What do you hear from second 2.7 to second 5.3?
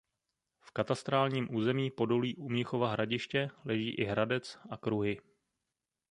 Hradiště leží i Hradec a Kruhy.